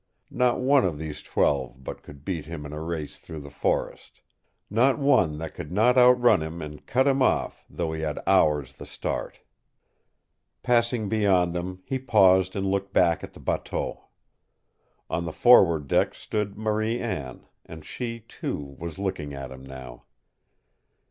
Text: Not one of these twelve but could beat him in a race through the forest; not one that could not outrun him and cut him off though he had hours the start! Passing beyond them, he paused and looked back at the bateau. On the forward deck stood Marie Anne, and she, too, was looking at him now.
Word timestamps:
Not 0.31 0.59
one 0.59 0.83
of 0.83 0.97
these 0.97 1.21
twelve 1.21 1.83
but 1.83 2.01
could 2.01 2.25
beat 2.25 2.47
him 2.47 2.65
in 2.65 2.73
a 2.73 2.81
race 2.81 3.19
through 3.19 3.41
the 3.41 3.51
forest; 3.51 4.21
not 4.67 4.97
one 4.97 5.37
that 5.37 5.53
could 5.53 5.71
not 5.71 5.95
outrun 5.95 6.41
him 6.41 6.59
and 6.59 6.83
cut 6.87 7.05
him 7.07 7.21
off 7.21 7.63
though 7.69 7.91
he 7.91 8.01
had 8.01 8.17
hours 8.25 8.73
the 8.73 8.87
start! 8.87 9.41
Passing 10.63 11.07
beyond 11.07 11.53
them, 11.53 11.83
he 11.85 11.99
paused 11.99 12.55
and 12.55 12.65
looked 12.65 12.93
back 12.93 13.23
at 13.23 13.33
the 13.33 13.39
bateau. 13.39 14.05
On 15.07 15.25
the 15.25 15.31
forward 15.33 15.87
deck 15.87 16.15
stood 16.15 16.57
Marie 16.57 16.99
Anne, 16.99 17.45
and 17.63 17.85
she, 17.85 18.21
too, 18.27 18.75
was 18.79 18.97
looking 18.97 19.35
at 19.35 19.51
him 19.51 19.63
now. 19.63 20.05